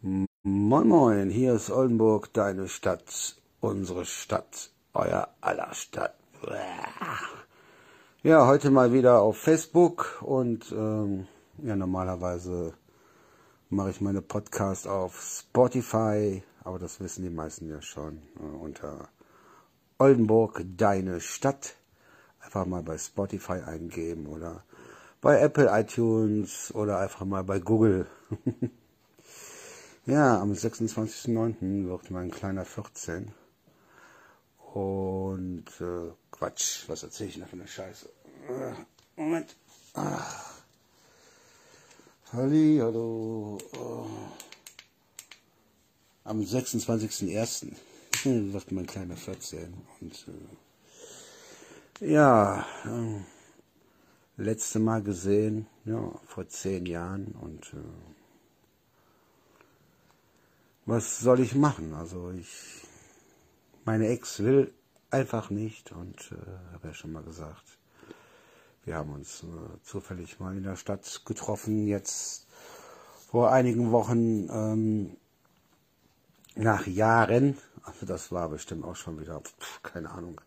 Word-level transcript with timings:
Moin 0.00 0.28
Moin, 0.86 1.28
hier 1.28 1.54
ist 1.54 1.70
Oldenburg, 1.70 2.32
deine 2.32 2.68
Stadt, 2.68 3.34
unsere 3.58 4.04
Stadt, 4.04 4.70
euer 4.94 5.28
aller 5.40 5.74
Stadt. 5.74 6.14
Ja, 8.22 8.46
heute 8.46 8.70
mal 8.70 8.92
wieder 8.92 9.20
auf 9.20 9.38
Facebook 9.38 10.22
und 10.22 10.70
ähm, 10.70 11.26
ja, 11.64 11.74
normalerweise 11.74 12.74
mache 13.70 13.90
ich 13.90 14.00
meine 14.00 14.22
Podcasts 14.22 14.86
auf 14.86 15.20
Spotify, 15.20 16.44
aber 16.62 16.78
das 16.78 17.00
wissen 17.00 17.24
die 17.24 17.30
meisten 17.30 17.68
ja 17.68 17.82
schon, 17.82 18.22
äh, 18.38 18.56
unter 18.56 19.08
Oldenburg, 19.98 20.64
deine 20.76 21.20
Stadt. 21.20 21.74
Einfach 22.38 22.66
mal 22.66 22.84
bei 22.84 22.98
Spotify 22.98 23.62
eingeben 23.66 24.28
oder 24.28 24.62
bei 25.20 25.40
Apple 25.40 25.68
iTunes 25.72 26.72
oder 26.72 27.00
einfach 27.00 27.24
mal 27.24 27.42
bei 27.42 27.58
Google. 27.58 28.06
ja, 30.08 30.40
am 30.40 30.52
26.09. 30.52 31.86
wird 31.86 32.10
mein 32.10 32.30
kleiner 32.30 32.64
14. 32.64 33.30
Und 34.72 35.66
äh, 35.80 36.12
Quatsch, 36.30 36.88
was 36.88 37.02
erzähle 37.02 37.28
ich 37.30 37.36
noch 37.36 37.48
für 37.48 37.56
eine 37.56 37.68
Scheiße? 37.68 38.08
Äh, 38.48 38.72
Moment. 39.20 39.54
Ach. 39.94 40.62
Halli, 42.32 42.78
hallo. 42.80 43.58
Oh. 43.78 44.06
Am 46.24 46.40
26.01. 46.40 47.72
wird 48.52 48.72
mein 48.72 48.86
kleiner 48.86 49.16
14. 49.16 49.74
Und 50.00 50.26
äh, 52.00 52.12
ja, 52.12 52.66
äh, 52.86 53.20
letzte 54.42 54.78
Mal 54.78 55.02
gesehen, 55.02 55.66
ja, 55.84 56.12
vor 56.26 56.48
zehn 56.48 56.86
Jahren 56.86 57.34
und 57.40 57.74
äh, 57.74 58.17
was 60.88 61.20
soll 61.20 61.40
ich 61.40 61.54
machen? 61.54 61.92
Also 61.92 62.30
ich, 62.30 62.82
meine 63.84 64.08
Ex 64.08 64.40
will 64.40 64.72
einfach 65.10 65.50
nicht 65.50 65.92
und 65.92 66.32
äh, 66.32 66.72
habe 66.72 66.88
ja 66.88 66.94
schon 66.94 67.12
mal 67.12 67.22
gesagt, 67.22 67.78
wir 68.84 68.96
haben 68.96 69.12
uns 69.12 69.42
äh, 69.42 69.82
zufällig 69.82 70.40
mal 70.40 70.56
in 70.56 70.62
der 70.62 70.76
Stadt 70.76 71.22
getroffen, 71.26 71.86
jetzt 71.86 72.46
vor 73.30 73.52
einigen 73.52 73.92
Wochen 73.92 74.48
ähm, 74.50 75.16
nach 76.54 76.86
Jahren, 76.86 77.58
also 77.82 78.06
das 78.06 78.32
war 78.32 78.48
bestimmt 78.48 78.84
auch 78.86 78.96
schon 78.96 79.20
wieder, 79.20 79.42
pf, 79.42 79.82
keine 79.82 80.08
Ahnung, 80.08 80.40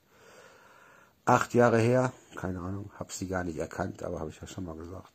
acht 1.24 1.54
Jahre 1.54 1.78
her, 1.78 2.14
keine 2.36 2.62
Ahnung, 2.62 2.92
habe 2.98 3.14
sie 3.14 3.28
gar 3.28 3.44
nicht 3.44 3.60
erkannt, 3.60 4.02
aber 4.02 4.20
habe 4.20 4.32
ich 4.32 4.42
ja 4.42 4.48
schon 4.48 4.66
mal 4.66 4.76
gesagt. 4.76 5.12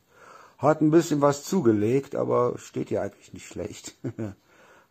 Hat 0.57 0.79
ein 0.79 0.89
bisschen 0.89 1.19
was 1.19 1.43
zugelegt, 1.43 2.15
aber 2.15 2.57
steht 2.57 2.91
ja 2.91 3.01
eigentlich 3.01 3.33
nicht 3.33 3.47
schlecht. 3.47 3.97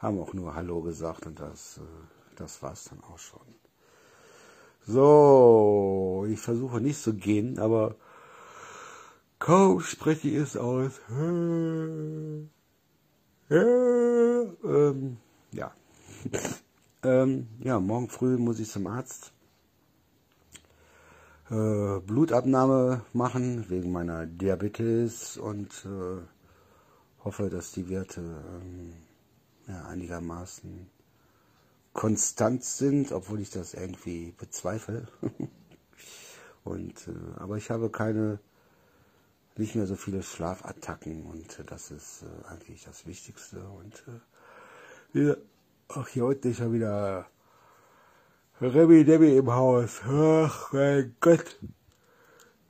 Haben 0.07 0.21
auch 0.21 0.35
nur 0.35 0.55
Hallo 0.55 0.83
gesagt 0.83 1.27
und 1.27 1.41
das, 1.41 1.79
äh, 1.79 1.81
das 2.37 2.63
war's 2.63 2.85
dann 2.85 3.03
auch 3.03 3.19
schon. 3.19 3.41
So, 4.87 6.25
ich 6.31 6.39
versuche 6.39 6.81
nicht 6.81 7.03
zu 7.03 7.15
gehen, 7.15 7.59
aber 7.59 7.97
kaum 9.41 9.81
spreche 9.81 10.29
ich 10.29 10.37
es 10.37 10.57
aus. 10.57 10.93
Ähm, 11.11 12.51
ja. 15.51 15.75
ähm, 17.03 17.49
ja, 17.65 17.81
morgen 17.81 18.09
früh 18.09 18.39
muss 18.39 18.61
ich 18.61 18.71
zum 18.71 18.87
Arzt 18.87 19.33
äh, 21.51 21.99
Blutabnahme 21.99 23.01
machen 23.13 23.69
wegen 23.71 23.91
meiner 23.91 24.25
Diabetes 24.25 25.37
und 25.37 25.85
äh, 25.85 26.21
hoffe, 27.25 27.51
dass 27.51 27.73
die 27.73 27.89
Werte 27.89 28.21
ähm, 28.21 28.93
ja, 29.67 29.85
einigermaßen 29.87 30.91
konstant 31.93 32.65
sind, 32.65 33.13
obwohl 33.13 33.41
ich 33.41 33.51
das 33.51 33.75
irgendwie 33.75 34.33
bezweifle. 34.37 35.09
und 36.65 37.09
äh, 37.09 37.41
aber 37.41 37.57
ich 37.57 37.71
habe 37.71 37.91
keine 37.91 38.39
nicht 39.57 39.75
mehr 39.75 39.87
so 39.87 39.97
viele 39.97 40.23
Schlafattacken 40.23 41.25
und 41.25 41.59
äh, 41.59 41.65
das 41.65 41.91
ist 41.91 42.23
äh, 42.23 42.49
eigentlich 42.49 42.85
das 42.85 43.07
Wichtigste 43.07 43.63
und 43.69 44.05
äh, 45.15 45.35
ach 45.89 46.09
hier 46.09 46.27
unten 46.27 46.51
ist 46.51 46.61
ja 46.61 46.73
wieder 46.73 47.27
Remi 48.61 49.05
Demi 49.05 49.37
im 49.37 49.53
Haus. 49.53 50.01
Ach 50.07 50.73
mein 50.73 51.15
Gott. 51.21 51.59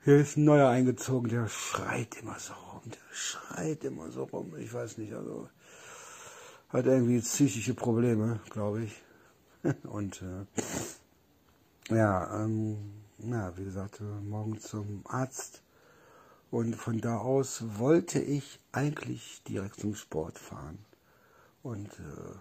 Hier 0.02 0.16
ist 0.18 0.36
ein 0.36 0.44
neuer 0.44 0.68
eingezogen, 0.68 1.30
der 1.30 1.48
schreit 1.48 2.16
immer 2.20 2.38
so 2.40 2.54
rum. 2.54 2.82
Der 2.86 3.14
schreit 3.14 3.84
immer 3.84 4.10
so 4.10 4.24
rum. 4.24 4.56
Ich 4.56 4.72
weiß 4.72 4.98
nicht, 4.98 5.12
also 5.12 5.48
hat 6.68 6.86
irgendwie 6.86 7.20
psychische 7.20 7.74
Probleme, 7.74 8.40
glaube 8.50 8.84
ich. 8.84 9.02
Und 9.84 10.22
äh, 10.22 11.94
ja, 11.94 12.42
ähm, 12.44 12.76
ja, 13.18 13.56
wie 13.56 13.64
gesagt, 13.64 14.00
morgen 14.00 14.58
zum 14.58 15.02
Arzt. 15.04 15.62
Und 16.50 16.76
von 16.76 17.00
da 17.00 17.18
aus 17.18 17.64
wollte 17.78 18.20
ich 18.20 18.60
eigentlich 18.72 19.42
direkt 19.44 19.80
zum 19.80 19.94
Sport 19.94 20.38
fahren. 20.38 20.78
Und 21.62 21.88
äh, 21.88 22.38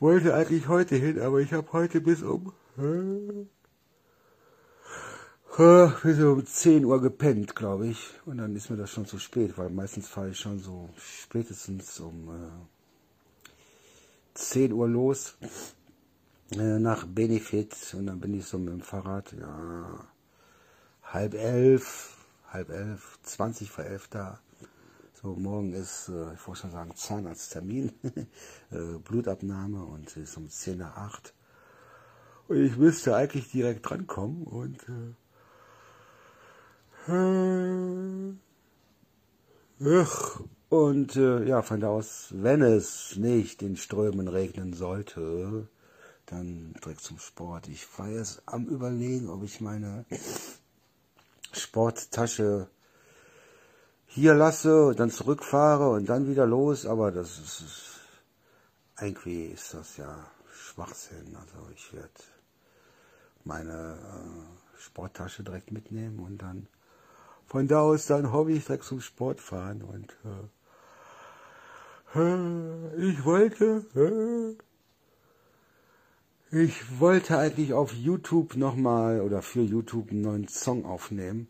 wollte 0.00 0.34
eigentlich 0.34 0.68
heute 0.68 0.96
hin, 0.96 1.20
aber 1.20 1.40
ich 1.40 1.52
habe 1.52 1.72
heute 1.72 2.00
bis 2.00 2.22
um 2.22 2.52
bis 5.58 6.20
um 6.20 6.46
10 6.46 6.84
Uhr 6.84 7.02
gepennt, 7.02 7.56
glaube 7.56 7.88
ich. 7.88 7.98
Und 8.26 8.38
dann 8.38 8.54
ist 8.54 8.70
mir 8.70 8.76
das 8.76 8.90
schon 8.90 9.06
zu 9.06 9.18
spät, 9.18 9.58
weil 9.58 9.70
meistens 9.70 10.06
fahre 10.06 10.30
ich 10.30 10.38
schon 10.38 10.60
so 10.60 10.88
spätestens 10.96 11.98
um 11.98 12.28
äh, 12.28 12.50
10 14.34 14.72
Uhr 14.72 14.88
los 14.88 15.36
äh, 16.52 16.78
nach 16.78 17.06
Benefit 17.06 17.74
und 17.98 18.06
dann 18.06 18.20
bin 18.20 18.34
ich 18.34 18.46
so 18.46 18.56
mit 18.56 18.72
dem 18.72 18.82
Fahrrad, 18.82 19.32
ja, 19.32 20.06
halb 21.02 21.34
elf, 21.34 22.16
halb 22.46 22.70
elf, 22.70 23.18
zwanzig 23.24 23.72
vor 23.72 23.84
elf 23.84 24.06
da. 24.06 24.38
So, 25.20 25.34
morgen 25.34 25.72
ist, 25.72 26.08
äh, 26.08 26.34
ich 26.34 26.46
wollte 26.46 26.60
schon 26.60 26.70
sagen, 26.70 26.94
Zahnarzttermin, 26.94 27.90
äh, 28.70 28.98
Blutabnahme 29.02 29.82
und 29.82 30.06
es 30.06 30.16
ist 30.16 30.36
um 30.36 30.48
10 30.48 30.78
nach 30.78 30.96
8. 30.96 31.34
Und 32.46 32.58
ich 32.58 32.76
müsste 32.76 33.16
eigentlich 33.16 33.50
direkt 33.50 33.90
drankommen 33.90 34.44
und 34.44 34.88
äh, 34.88 35.14
und 40.68 41.16
äh, 41.16 41.44
ja, 41.44 41.62
von 41.62 41.80
da 41.80 41.88
aus, 41.88 42.28
wenn 42.32 42.60
es 42.60 43.16
nicht 43.16 43.62
in 43.62 43.78
Strömen 43.78 44.28
regnen 44.28 44.74
sollte, 44.74 45.68
dann 46.26 46.74
direkt 46.84 47.00
zum 47.00 47.18
Sport. 47.18 47.68
Ich 47.68 47.86
war 47.98 48.08
jetzt 48.08 48.42
am 48.44 48.66
überlegen, 48.66 49.30
ob 49.30 49.42
ich 49.42 49.62
meine 49.62 50.04
Sporttasche 51.52 52.68
hier 54.06 54.34
lasse, 54.34 54.94
dann 54.94 55.10
zurückfahre 55.10 55.88
und 55.88 56.10
dann 56.10 56.28
wieder 56.28 56.44
los, 56.46 56.84
aber 56.84 57.10
das 57.10 57.38
ist, 57.38 58.00
irgendwie 59.00 59.46
ist 59.46 59.72
das 59.72 59.96
ja 59.96 60.30
Schwachsinn. 60.52 61.34
Also 61.36 61.70
ich 61.74 61.90
werde 61.94 62.10
meine 63.44 63.96
äh, 63.96 64.78
Sporttasche 64.78 65.42
direkt 65.42 65.72
mitnehmen 65.72 66.18
und 66.18 66.36
dann 66.38 66.68
von 67.48 67.66
da 67.66 67.80
aus 67.80 68.06
dann 68.06 68.26
ich 68.50 68.66
direkt 68.66 68.84
zum 68.84 69.00
Sport 69.00 69.40
fahren 69.40 69.82
und 69.82 70.16
äh, 72.14 72.20
äh 72.20 73.10
ich 73.10 73.24
wollte 73.24 73.84
äh, 73.96 74.54
ich 76.50 76.98
wollte 76.98 77.36
eigentlich 77.36 77.74
auf 77.74 77.92
YouTube 77.92 78.56
nochmal 78.56 79.20
oder 79.20 79.42
für 79.42 79.60
YouTube 79.60 80.10
einen 80.10 80.22
neuen 80.22 80.48
Song 80.48 80.86
aufnehmen. 80.86 81.48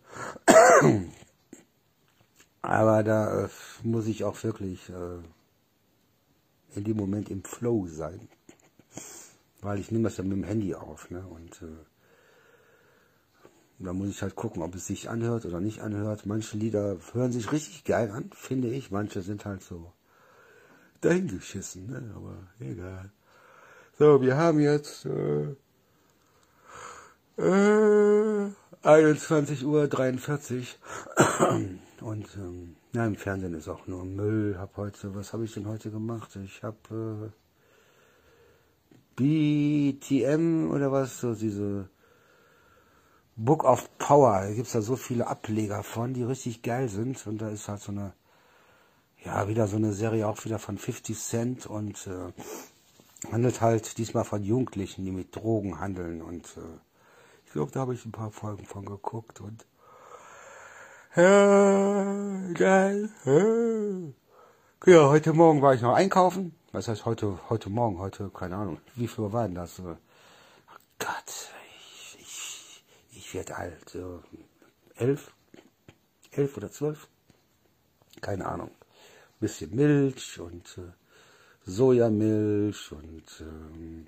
Aber 2.62 3.04
da 3.04 3.44
äh, 3.44 3.48
muss 3.84 4.08
ich 4.08 4.24
auch 4.24 4.42
wirklich 4.42 4.88
äh, 4.88 5.18
in 6.74 6.82
dem 6.82 6.96
Moment 6.96 7.30
im 7.30 7.44
Flow 7.44 7.86
sein. 7.86 8.28
Weil 9.60 9.78
ich 9.78 9.92
nehme 9.92 10.04
das 10.04 10.16
ja 10.16 10.24
mit 10.24 10.32
dem 10.32 10.42
Handy 10.42 10.74
auf. 10.74 11.10
Ne? 11.10 11.24
Und 11.28 11.62
äh, 11.62 11.66
da 13.78 13.92
muss 13.92 14.08
ich 14.08 14.22
halt 14.22 14.34
gucken, 14.34 14.62
ob 14.62 14.74
es 14.74 14.86
sich 14.86 15.08
anhört 15.08 15.46
oder 15.46 15.60
nicht 15.60 15.80
anhört. 15.80 16.26
Manche 16.26 16.56
Lieder 16.56 16.96
hören 17.12 17.32
sich 17.32 17.52
richtig 17.52 17.84
geil 17.84 18.10
an, 18.10 18.30
finde 18.32 18.68
ich. 18.68 18.90
Manche 18.90 19.22
sind 19.22 19.44
halt 19.44 19.62
so 19.62 19.92
dahingeschissen. 21.00 21.86
Ne? 21.86 22.12
Aber 22.16 22.36
egal. 22.58 23.12
So, 23.98 24.20
wir 24.20 24.36
haben 24.36 24.58
jetzt 24.58 25.06
äh, 25.06 25.54
äh, 27.36 28.50
21.43 28.82 29.64
Uhr. 29.64 29.88
Und 32.00 32.28
ähm, 32.36 32.76
ja, 32.92 33.06
im 33.06 33.16
Fernsehen 33.16 33.54
ist 33.54 33.68
auch 33.68 33.86
nur 33.86 34.04
Müll. 34.04 34.56
Hab 34.58 34.76
heute, 34.76 35.14
was 35.14 35.32
habe 35.32 35.44
ich 35.44 35.54
denn 35.54 35.66
heute 35.66 35.90
gemacht? 35.90 36.36
Ich 36.44 36.62
habe 36.62 37.30
äh, 39.18 39.28
BTM 40.00 40.70
oder 40.70 40.90
was, 40.92 41.20
so 41.20 41.34
diese 41.34 41.88
Book 43.38 43.64
of 43.64 43.88
Power. 43.98 44.42
Da 44.42 44.52
gibt's 44.52 44.72
da 44.72 44.82
so 44.82 44.96
viele 44.96 45.26
Ableger 45.26 45.82
von, 45.82 46.12
die 46.12 46.22
richtig 46.22 46.62
geil 46.62 46.88
sind. 46.88 47.26
Und 47.26 47.38
da 47.38 47.48
ist 47.48 47.68
halt 47.68 47.80
so 47.80 47.92
eine, 47.92 48.12
ja, 49.24 49.48
wieder 49.48 49.66
so 49.66 49.76
eine 49.76 49.92
Serie 49.92 50.28
auch 50.28 50.44
wieder 50.44 50.58
von 50.58 50.76
50 50.76 51.18
Cent 51.18 51.66
und 51.66 52.06
äh, 52.06 52.32
handelt 53.32 53.60
halt 53.60 53.98
diesmal 53.98 54.24
von 54.24 54.42
Jugendlichen, 54.42 55.04
die 55.04 55.10
mit 55.10 55.34
Drogen 55.34 55.80
handeln 55.80 56.22
und 56.22 56.44
äh, 56.56 56.78
ich 57.44 57.52
glaube, 57.52 57.72
da 57.72 57.80
habe 57.80 57.94
ich 57.94 58.04
ein 58.04 58.12
paar 58.12 58.30
Folgen 58.30 58.64
von 58.66 58.84
geguckt 58.84 59.40
und 59.40 59.66
ja, 61.16 62.52
geil. 62.54 63.10
Ja, 64.86 65.08
heute 65.08 65.32
Morgen 65.32 65.62
war 65.62 65.74
ich 65.74 65.80
noch 65.80 65.94
einkaufen. 65.94 66.54
Was 66.70 66.86
heißt 66.86 67.06
heute, 67.06 67.38
heute 67.48 67.70
Morgen, 67.70 67.98
heute, 67.98 68.28
keine 68.28 68.56
Ahnung, 68.56 68.78
wie 68.94 69.08
viel 69.08 69.32
war 69.32 69.46
denn 69.46 69.54
das? 69.54 69.80
Oh 69.80 69.96
Gott, 70.98 71.37
ich, 73.28 73.34
werde 73.34 73.56
alt. 73.56 73.88
So 73.88 74.22
elf, 74.96 75.32
elf 76.30 76.56
oder 76.56 76.70
zwölf? 76.70 77.08
Keine 78.20 78.46
Ahnung. 78.46 78.70
Bisschen 79.38 79.74
Milch 79.74 80.40
und 80.40 80.78
äh, 80.78 80.92
Sojamilch 81.64 82.92
und 82.92 83.24
ähm, 83.40 84.06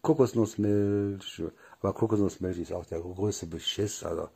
Kokosnussmilch. 0.00 1.42
Aber 1.80 1.92
Kokosnussmilch 1.92 2.58
ist 2.58 2.72
auch 2.72 2.86
der 2.86 3.00
größte 3.00 3.46
Beschiss. 3.46 4.04
Also 4.04 4.30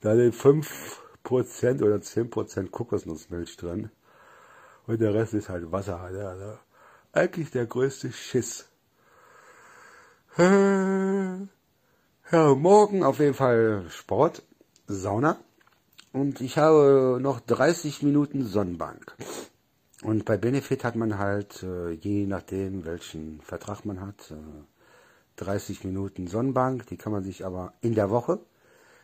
da 0.00 0.16
sind 0.16 0.34
5% 0.34 1.82
oder 1.82 1.96
10% 1.96 2.70
Kokosnussmilch 2.70 3.56
drin. 3.56 3.90
Und 4.86 5.00
der 5.00 5.14
Rest 5.14 5.34
ist 5.34 5.48
halt 5.48 5.70
Wasser. 5.70 6.00
Also 6.00 6.58
eigentlich 7.12 7.50
der 7.50 7.66
größte 7.66 8.10
Schiss. 8.12 8.68
Ja, 12.32 12.56
morgen 12.56 13.04
auf 13.04 13.20
jeden 13.20 13.34
Fall 13.34 13.84
Sport, 13.88 14.42
Sauna. 14.88 15.36
Und 16.12 16.40
ich 16.40 16.58
habe 16.58 17.20
noch 17.20 17.38
30 17.38 18.02
Minuten 18.02 18.44
Sonnenbank. 18.44 19.14
Und 20.02 20.24
bei 20.24 20.36
Benefit 20.36 20.82
hat 20.82 20.96
man 20.96 21.18
halt, 21.18 21.62
äh, 21.62 21.92
je 21.92 22.26
nachdem, 22.26 22.84
welchen 22.84 23.40
Vertrag 23.42 23.84
man 23.84 24.00
hat, 24.00 24.32
äh, 24.32 24.34
30 25.36 25.84
Minuten 25.84 26.26
Sonnenbank. 26.26 26.86
Die 26.86 26.96
kann 26.96 27.12
man 27.12 27.22
sich 27.22 27.46
aber 27.46 27.74
in 27.80 27.94
der 27.94 28.10
Woche, 28.10 28.40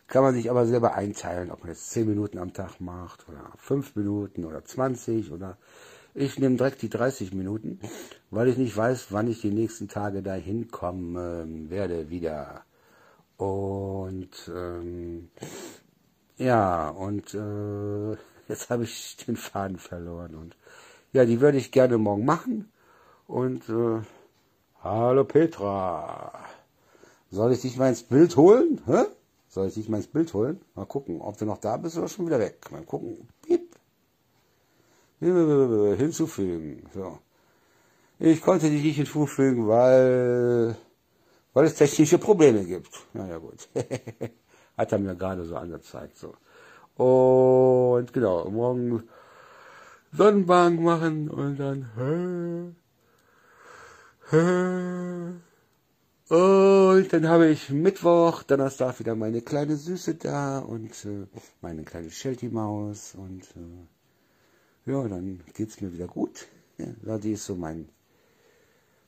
kann 0.08 0.24
man 0.24 0.34
sich 0.34 0.50
aber 0.50 0.66
selber 0.66 0.94
einteilen, 0.94 1.52
ob 1.52 1.60
man 1.60 1.68
jetzt 1.68 1.90
10 1.90 2.08
Minuten 2.08 2.38
am 2.38 2.52
Tag 2.52 2.80
macht 2.80 3.28
oder 3.28 3.52
5 3.56 3.94
Minuten 3.94 4.44
oder 4.44 4.64
20 4.64 5.30
oder 5.30 5.58
ich 6.12 6.40
nehme 6.40 6.56
direkt 6.56 6.82
die 6.82 6.90
30 6.90 7.32
Minuten, 7.32 7.78
weil 8.32 8.48
ich 8.48 8.56
nicht 8.56 8.76
weiß, 8.76 9.12
wann 9.12 9.28
ich 9.28 9.40
die 9.40 9.52
nächsten 9.52 9.86
Tage 9.86 10.22
da 10.22 10.34
hinkommen 10.34 11.70
werde 11.70 12.10
wieder. 12.10 12.64
Und 13.36 14.50
ähm, 14.54 15.30
ja, 16.36 16.88
und 16.90 17.34
äh, 17.34 18.16
jetzt 18.48 18.70
habe 18.70 18.84
ich 18.84 19.16
den 19.16 19.36
Faden 19.36 19.78
verloren. 19.78 20.34
Und 20.34 20.56
ja, 21.12 21.24
die 21.24 21.40
würde 21.40 21.58
ich 21.58 21.72
gerne 21.72 21.98
morgen 21.98 22.24
machen. 22.24 22.72
Und 23.26 23.68
äh, 23.68 24.00
hallo 24.82 25.24
Petra, 25.24 26.32
soll 27.30 27.52
ich 27.52 27.62
dich 27.62 27.76
mal 27.76 27.88
ins 27.88 28.02
Bild 28.02 28.36
holen? 28.36 28.80
Hä? 28.86 29.04
Soll 29.48 29.68
ich 29.68 29.74
dich 29.74 29.88
mal 29.88 29.98
ins 29.98 30.06
Bild 30.06 30.32
holen? 30.34 30.60
Mal 30.74 30.86
gucken, 30.86 31.20
ob 31.20 31.36
du 31.36 31.44
noch 31.44 31.58
da 31.58 31.76
bist 31.76 31.98
oder 31.98 32.08
schon 32.08 32.26
wieder 32.26 32.38
weg. 32.38 32.70
Mal 32.70 32.84
gucken. 32.84 33.28
Piep. 33.42 33.76
Hinzufügen. 35.20 36.88
So. 36.94 37.18
Ich 38.18 38.40
konnte 38.40 38.70
dich 38.70 38.82
nicht 38.82 38.96
hinzufügen, 38.96 39.68
weil, 39.68 40.76
weil 41.52 41.66
es 41.66 41.74
technische 41.74 42.18
Probleme 42.18 42.64
gibt. 42.64 42.90
Naja, 43.12 43.38
gut. 43.38 43.68
Hat 44.76 44.92
er 44.92 44.98
mir 44.98 45.14
gerade 45.14 45.44
so 45.44 45.56
angezeigt. 45.56 46.16
So. 46.16 46.34
Und 47.02 48.12
genau, 48.12 48.48
morgen 48.50 49.04
Sonnenbank 50.12 50.80
machen 50.80 51.30
und 51.30 51.58
dann. 51.58 52.76
Und 56.32 57.12
dann 57.12 57.28
habe 57.28 57.48
ich 57.48 57.68
Mittwoch, 57.68 58.42
Donnerstag 58.44 58.98
wieder 58.98 59.14
meine 59.14 59.42
kleine 59.42 59.76
Süße 59.76 60.14
da 60.14 60.60
und 60.60 61.04
äh, 61.04 61.26
meine 61.60 61.84
kleine 61.84 62.10
Shelty-Maus 62.10 63.14
und 63.14 63.42
äh, 63.56 64.90
ja, 64.90 65.06
dann 65.08 65.42
geht's 65.52 65.82
mir 65.82 65.92
wieder 65.92 66.06
gut. 66.06 66.46
Ja, 66.78 67.18
die 67.18 67.32
ist 67.32 67.44
so 67.44 67.54
mein, 67.54 67.90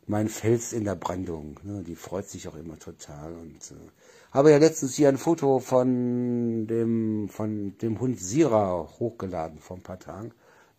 mein 0.06 0.28
Fels 0.28 0.72
in 0.72 0.84
der 0.84 0.94
Brandung. 0.94 1.58
Ne? 1.62 1.82
Die 1.82 1.96
freut 1.96 2.28
sich 2.28 2.48
auch 2.48 2.56
immer 2.56 2.78
total. 2.78 3.32
Und 3.32 3.70
äh, 3.70 3.90
habe 4.32 4.50
ja 4.50 4.58
letztens 4.58 4.94
hier 4.94 5.08
ein 5.08 5.18
Foto 5.18 5.60
von 5.60 6.66
dem, 6.66 7.28
von 7.28 7.76
dem 7.78 8.00
Hund 8.00 8.20
Sira 8.20 8.88
hochgeladen 8.98 9.58
vor 9.60 9.76
ein 9.76 9.82
paar 9.82 9.98
Tagen. 9.98 10.32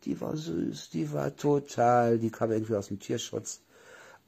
Die 0.03 0.19
war 0.21 0.35
süß, 0.35 0.91
die 0.91 1.11
war 1.13 1.35
total, 1.35 2.19
die 2.19 2.29
kam 2.29 2.51
irgendwie 2.51 2.75
aus 2.75 2.89
dem 2.89 2.99
Tierschutz. 2.99 3.61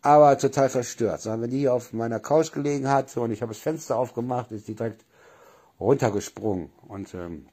Aber 0.01 0.37
total 0.37 0.69
verstört. 0.69 1.21
So, 1.21 1.29
wenn 1.29 1.49
die 1.49 1.59
hier 1.59 1.73
auf 1.73 1.93
meiner 1.93 2.19
Couch 2.19 2.51
gelegen 2.51 2.87
hat 2.87 3.15
und 3.17 3.31
ich 3.31 3.41
habe 3.41 3.53
das 3.53 3.61
Fenster 3.61 3.97
aufgemacht, 3.97 4.51
ist 4.51 4.67
die 4.67 4.75
direkt 4.75 5.03
runtergesprungen. 5.79 6.69
Und 6.87 7.13
ähm, 7.13 7.47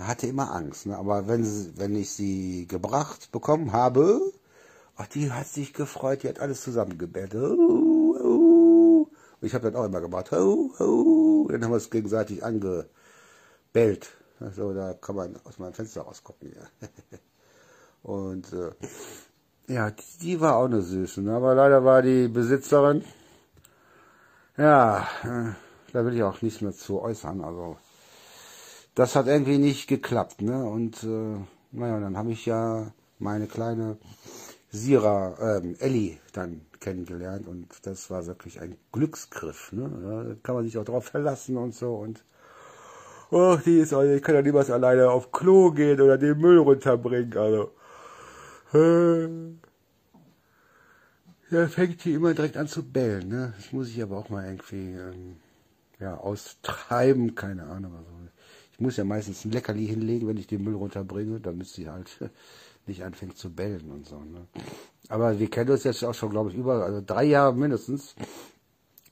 hatte 0.00 0.26
immer 0.26 0.52
Angst. 0.52 0.86
Ne? 0.86 0.96
Aber 0.96 1.28
wenn, 1.28 1.44
wenn 1.76 1.94
ich 1.94 2.10
sie 2.10 2.66
gebracht 2.66 3.30
bekommen 3.32 3.72
habe, 3.72 4.20
ach, 4.96 5.06
die 5.08 5.30
hat 5.30 5.46
sich 5.46 5.72
gefreut, 5.72 6.22
die 6.22 6.28
hat 6.28 6.40
alles 6.40 6.62
zusammengebettet. 6.62 7.42
Und 7.42 9.08
ich 9.40 9.54
habe 9.54 9.70
das 9.70 9.80
auch 9.80 9.84
immer 9.84 10.00
gemacht. 10.00 10.32
Dann 10.32 10.40
haben 10.78 11.70
wir 11.70 11.76
es 11.76 11.90
gegenseitig 11.90 12.44
angebellt. 12.44 14.08
Also 14.40 14.74
da 14.74 14.94
kann 14.94 15.16
man 15.16 15.36
aus 15.44 15.58
meinem 15.58 15.74
Fenster 15.74 16.02
rausgucken. 16.02 16.54
Ja. 16.54 16.88
Und 18.02 18.52
äh, 18.52 18.72
ja, 19.72 19.90
die, 19.90 20.18
die, 20.20 20.40
war 20.40 20.56
auch 20.56 20.66
eine 20.66 20.82
süße. 20.82 21.22
Ne? 21.22 21.34
Aber 21.34 21.54
leider 21.54 21.84
war 21.84 22.02
die 22.02 22.28
Besitzerin, 22.28 23.02
ja, 24.56 25.08
äh, 25.22 25.52
da 25.92 26.04
will 26.04 26.14
ich 26.14 26.22
auch 26.22 26.42
nichts 26.42 26.60
mehr 26.60 26.72
zu 26.72 27.00
äußern. 27.00 27.42
Also 27.42 27.78
das 28.94 29.16
hat 29.16 29.26
irgendwie 29.26 29.58
nicht 29.58 29.88
geklappt, 29.88 30.42
ne? 30.42 30.64
Und 30.64 31.02
äh, 31.02 31.36
naja, 31.72 31.98
dann 31.98 32.16
habe 32.16 32.30
ich 32.30 32.46
ja 32.46 32.92
meine 33.18 33.46
kleine 33.46 33.96
Sira, 34.74 35.58
ähm, 35.58 35.76
Ellie 35.78 36.18
dann 36.32 36.62
kennengelernt 36.80 37.46
und 37.48 37.68
das 37.86 38.10
war 38.10 38.26
wirklich 38.26 38.60
ein 38.60 38.76
Glücksgriff, 38.92 39.72
ne? 39.72 39.88
Da 40.02 40.36
kann 40.42 40.56
man 40.56 40.64
sich 40.64 40.76
auch 40.78 40.84
drauf 40.84 41.06
verlassen 41.06 41.56
und 41.56 41.74
so 41.74 41.94
und 41.94 42.24
oh, 43.30 43.56
die 43.64 43.78
ist 43.78 43.92
ich 43.92 44.22
kann 44.22 44.34
ja 44.34 44.42
niemals 44.42 44.70
alleine 44.70 45.10
auf 45.10 45.32
Klo 45.32 45.70
gehen 45.70 46.00
oder 46.00 46.18
den 46.18 46.38
Müll 46.38 46.58
runterbringen, 46.58 47.36
also. 47.36 47.70
Ja, 51.50 51.68
fängt 51.68 52.04
die 52.04 52.14
immer 52.14 52.34
direkt 52.34 52.56
an 52.56 52.66
zu 52.66 52.82
bellen, 52.82 53.28
ne? 53.28 53.52
Das 53.56 53.72
muss 53.72 53.88
ich 53.88 54.02
aber 54.02 54.18
auch 54.18 54.28
mal 54.28 54.44
irgendwie 54.44 54.94
ähm, 54.94 55.36
ja, 56.00 56.16
austreiben, 56.16 57.34
keine 57.34 57.64
Ahnung. 57.64 57.94
Also 57.94 58.10
ich 58.72 58.80
muss 58.80 58.96
ja 58.96 59.04
meistens 59.04 59.44
ein 59.44 59.52
Leckerli 59.52 59.86
hinlegen, 59.86 60.26
wenn 60.26 60.36
ich 60.36 60.48
den 60.48 60.64
Müll 60.64 60.74
runterbringe, 60.74 61.40
damit 61.40 61.68
sie 61.68 61.88
halt 61.88 62.18
nicht 62.88 63.04
anfängt 63.04 63.36
zu 63.36 63.50
bellen 63.50 63.90
und 63.90 64.06
so. 64.06 64.18
Ne? 64.18 64.46
Aber 65.08 65.38
wir 65.38 65.50
kennen 65.50 65.70
uns 65.70 65.84
jetzt 65.84 66.04
auch 66.04 66.14
schon, 66.14 66.30
glaube 66.30 66.50
ich, 66.50 66.56
über 66.56 66.84
also 66.84 67.02
drei 67.04 67.24
Jahre 67.24 67.54
mindestens. 67.54 68.14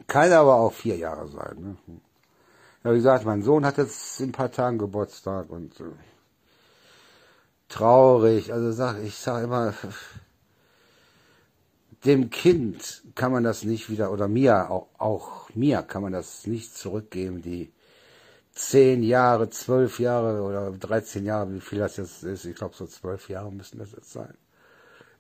Kann 0.07 0.33
aber 0.33 0.57
auch 0.57 0.73
vier 0.73 0.97
Jahre 0.97 1.29
sein. 1.29 1.57
Ne? 1.59 1.77
Ja, 2.85 2.91
wie 2.91 2.97
gesagt, 2.97 3.25
mein 3.25 3.43
Sohn 3.43 3.65
hat 3.65 3.79
jetzt 3.79 4.21
in 4.21 4.31
ein 4.31 4.33
paar 4.33 4.51
Tagen 4.51 4.79
Geburtstag 4.79 5.51
und 5.51 5.79
äh, 5.81 5.85
traurig. 7.69 8.53
Also 8.53 8.73
sag, 8.73 9.03
ich 9.03 9.17
sage 9.17 9.45
immer, 9.45 9.75
dem 12.05 12.31
Kind 12.31 13.03
kann 13.15 13.33
man 13.33 13.45
das 13.45 13.63
nicht 13.63 13.89
wieder, 13.89 14.11
oder 14.11 14.29
mir, 14.29 14.71
auch, 14.71 14.89
auch 14.99 15.49
mir 15.55 15.83
kann 15.83 16.03
man 16.03 16.13
das 16.13 16.47
nicht 16.47 16.77
zurückgeben, 16.77 17.43
die 17.43 17.73
zehn 18.53 19.03
Jahre, 19.03 19.51
zwölf 19.51 19.99
Jahre 19.99 20.43
oder 20.43 20.71
13 20.71 21.25
Jahre, 21.25 21.53
wie 21.55 21.61
viel 21.61 21.79
das 21.79 21.97
jetzt 21.97 22.23
ist. 22.23 22.45
Ich 22.45 22.57
glaube, 22.57 22.77
so 22.77 22.87
zwölf 22.87 23.29
Jahre 23.29 23.51
müssen 23.51 23.79
das 23.79 23.93
jetzt 23.93 24.13
sein. 24.13 24.35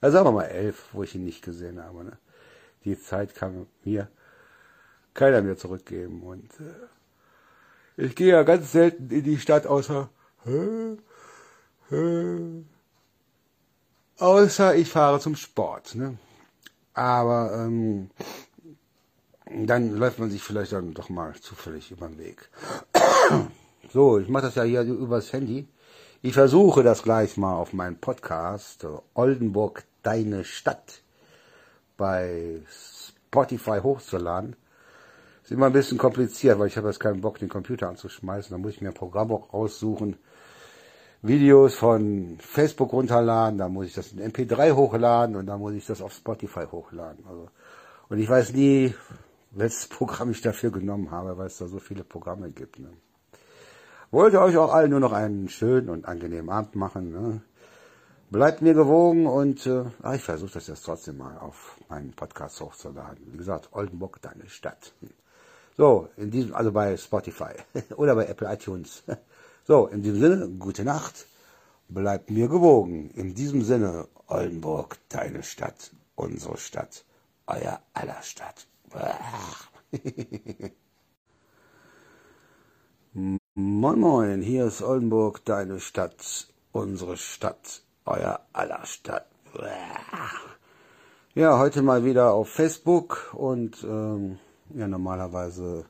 Ja, 0.02 0.10
sagen 0.10 0.26
wir 0.26 0.32
mal 0.32 0.44
elf, 0.44 0.88
wo 0.92 1.02
ich 1.02 1.14
ihn 1.14 1.24
nicht 1.24 1.42
gesehen 1.42 1.82
habe. 1.82 2.04
Ne? 2.04 2.18
Die 2.84 3.00
Zeit 3.00 3.34
kann 3.34 3.66
mir 3.84 4.08
keiner 5.14 5.42
mehr 5.42 5.56
zurückgeben. 5.56 6.22
Und 6.22 6.50
äh, 6.60 8.04
ich 8.04 8.16
gehe 8.16 8.32
ja 8.32 8.42
ganz 8.42 8.72
selten 8.72 9.10
in 9.10 9.24
die 9.24 9.38
Stadt, 9.38 9.66
außer 9.66 10.08
äh, 10.46 11.94
äh, 11.94 12.64
außer 14.18 14.74
ich 14.74 14.88
fahre 14.88 15.20
zum 15.20 15.36
Sport. 15.36 15.94
Ne? 15.94 16.18
Aber 16.94 17.52
ähm, 17.54 18.10
dann 19.46 19.96
läuft 19.96 20.18
man 20.18 20.30
sich 20.30 20.42
vielleicht 20.42 20.72
dann 20.72 20.94
doch 20.94 21.08
mal 21.08 21.34
zufällig 21.34 21.90
über 21.90 22.08
den 22.08 22.18
Weg. 22.18 22.50
So, 23.92 24.18
ich 24.18 24.28
mache 24.28 24.46
das 24.46 24.54
ja 24.54 24.62
hier 24.62 24.82
übers 24.82 25.32
Handy. 25.32 25.66
Ich 26.22 26.34
versuche 26.34 26.82
das 26.82 27.02
gleich 27.02 27.36
mal 27.36 27.54
auf 27.54 27.72
meinen 27.72 27.96
Podcast 27.96 28.86
Oldenburg, 29.14 29.84
deine 30.02 30.44
Stadt 30.44 31.02
bei 31.96 32.60
Spotify 32.70 33.80
hochzuladen. 33.82 34.56
Ist 35.42 35.50
immer 35.50 35.66
ein 35.66 35.72
bisschen 35.72 35.98
kompliziert, 35.98 36.58
weil 36.58 36.68
ich 36.68 36.76
habe 36.76 36.88
jetzt 36.88 37.00
keinen 37.00 37.20
Bock, 37.20 37.38
den 37.38 37.48
Computer 37.48 37.88
anzuschmeißen. 37.88 38.52
Da 38.52 38.58
muss 38.58 38.74
ich 38.74 38.80
mir 38.80 38.88
ein 38.88 38.94
Programm 38.94 39.32
auch 39.32 39.52
raussuchen, 39.52 40.16
Videos 41.22 41.74
von 41.74 42.38
Facebook 42.40 42.92
runterladen, 42.92 43.58
dann 43.58 43.72
muss 43.72 43.86
ich 43.86 43.94
das 43.94 44.12
in 44.12 44.20
MP3 44.20 44.72
hochladen 44.74 45.36
und 45.36 45.46
dann 45.46 45.60
muss 45.60 45.74
ich 45.74 45.86
das 45.86 46.02
auf 46.02 46.12
Spotify 46.12 46.64
hochladen. 46.70 47.24
Also, 47.28 47.48
und 48.08 48.18
ich 48.18 48.28
weiß 48.28 48.52
nie, 48.52 48.94
welches 49.52 49.86
Programm 49.86 50.30
ich 50.30 50.40
dafür 50.40 50.70
genommen 50.70 51.10
habe, 51.10 51.36
weil 51.38 51.46
es 51.46 51.58
da 51.58 51.66
so 51.66 51.78
viele 51.78 52.04
Programme 52.04 52.50
gibt. 52.50 52.78
Ne? 52.78 52.88
Wollte 54.12 54.42
euch 54.42 54.58
auch 54.58 54.74
allen 54.74 54.90
nur 54.90 55.00
noch 55.00 55.12
einen 55.12 55.48
schönen 55.48 55.88
und 55.88 56.04
angenehmen 56.04 56.50
Abend 56.50 56.76
machen. 56.76 57.12
Ne? 57.12 57.40
Bleibt 58.28 58.60
mir 58.60 58.74
gewogen 58.74 59.26
und 59.26 59.66
äh, 59.66 59.84
ah, 60.02 60.14
ich 60.14 60.22
versuche 60.22 60.52
das 60.52 60.66
jetzt 60.66 60.84
trotzdem 60.84 61.16
mal 61.16 61.38
auf 61.38 61.78
meinen 61.88 62.12
Podcast 62.12 62.60
hochzuladen. 62.60 63.32
Wie 63.32 63.38
gesagt, 63.38 63.70
Oldenburg, 63.72 64.20
deine 64.20 64.50
Stadt. 64.50 64.92
So, 65.78 66.10
in 66.18 66.30
diesem, 66.30 66.54
also 66.54 66.72
bei 66.72 66.94
Spotify 66.98 67.54
oder 67.96 68.14
bei 68.14 68.26
Apple 68.26 68.52
iTunes. 68.52 69.02
So, 69.64 69.86
in 69.86 70.02
diesem 70.02 70.20
Sinne, 70.20 70.48
gute 70.58 70.84
Nacht. 70.84 71.26
Bleibt 71.88 72.28
mir 72.28 72.48
gewogen. 72.48 73.08
In 73.12 73.34
diesem 73.34 73.62
Sinne, 73.62 74.08
Oldenburg, 74.26 74.98
deine 75.08 75.42
Stadt, 75.42 75.90
unsere 76.16 76.58
Stadt, 76.58 77.06
euer 77.46 77.80
aller 77.94 78.20
Stadt. 78.20 78.66
moin 83.96 84.00
moin, 84.00 84.42
hier 84.42 84.64
ist 84.64 84.80
Oldenburg, 84.80 85.44
deine 85.44 85.78
Stadt, 85.78 86.46
unsere 86.72 87.18
Stadt, 87.18 87.82
euer 88.06 88.40
aller 88.54 88.86
Stadt. 88.86 89.26
Ja, 91.34 91.58
heute 91.58 91.82
mal 91.82 92.02
wieder 92.02 92.32
auf 92.32 92.48
Facebook 92.48 93.34
und 93.34 93.84
ähm, 93.84 94.38
ja, 94.70 94.88
normalerweise 94.88 95.84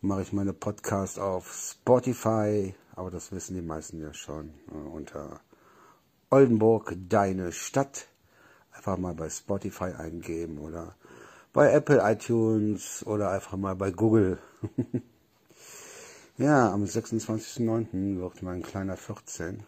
mache 0.00 0.22
ich 0.22 0.32
meine 0.32 0.54
Podcasts 0.54 1.18
auf 1.18 1.52
Spotify, 1.52 2.74
aber 2.96 3.10
das 3.10 3.30
wissen 3.30 3.56
die 3.56 3.62
meisten 3.62 4.00
ja 4.00 4.14
schon, 4.14 4.54
äh, 4.70 4.88
unter 4.88 5.40
Oldenburg, 6.30 6.96
deine 7.10 7.52
Stadt. 7.52 8.06
Einfach 8.72 8.96
mal 8.96 9.14
bei 9.14 9.28
Spotify 9.28 9.92
eingeben 9.98 10.58
oder 10.58 10.94
bei 11.52 11.70
Apple 11.72 12.00
iTunes 12.02 13.04
oder 13.06 13.30
einfach 13.30 13.58
mal 13.58 13.76
bei 13.76 13.90
Google. 13.90 14.38
ja, 16.38 16.72
am 16.72 16.84
26.09. 16.84 18.20
wird 18.20 18.42
mein 18.42 18.62
kleiner 18.62 18.96
14. 18.96 19.64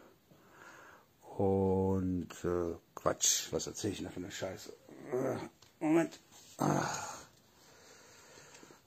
Und 1.37 2.28
äh, 2.44 2.75
Quatsch, 2.94 3.52
was 3.52 3.66
erzähle 3.66 3.92
ich 3.94 4.00
noch 4.02 4.12
für 4.12 4.21
eine 4.21 4.30
Scheiße? 4.30 4.73
Äh, 5.12 5.37
Moment. 5.85 6.21
Ah. 6.59 6.88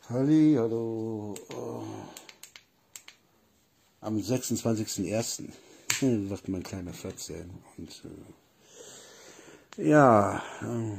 Halli, 0.10 0.56
hallo. 0.58 1.36
Oh. 1.54 1.84
Am 4.02 4.18
26.01. 4.18 5.50
wird 6.30 6.48
mein 6.48 6.64
kleiner 6.64 6.94
14. 6.94 7.50
Und 7.78 8.04
äh, 9.78 9.90
ja, 9.90 10.42
äh, 10.62 10.98